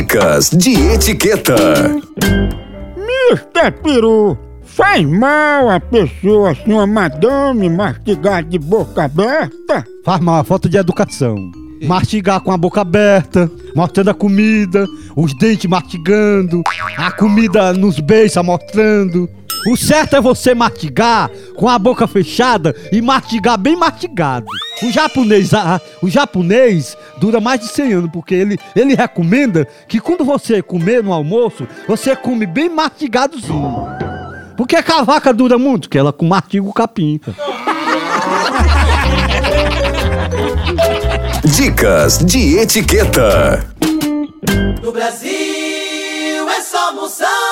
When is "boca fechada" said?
21.78-22.74